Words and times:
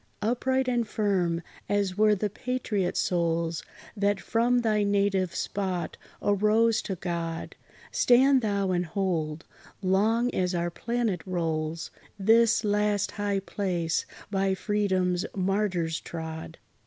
Upright 0.23 0.67
and 0.67 0.87
firm, 0.87 1.43
as 1.69 1.95
were 1.95 2.15
the 2.15 2.31
patriot 2.31 2.97
souls, 2.97 3.61
That 3.95 4.19
from 4.19 4.61
thy 4.61 4.81
native 4.81 5.35
spot 5.35 5.95
arose 6.23 6.81
to 6.89 6.95
God, 6.95 7.55
Stand 7.91 8.41
thou 8.41 8.71
and 8.71 8.87
hold, 8.87 9.45
long 9.83 10.33
as 10.33 10.55
our 10.55 10.71
planet 10.71 11.21
rolls, 11.27 11.91
This 12.17 12.63
last 12.63 13.11
high 13.11 13.41
place 13.41 14.07
by 14.31 14.55
Freedom's 14.55 15.23
martyrs 15.35 15.99
trod. 15.99 16.57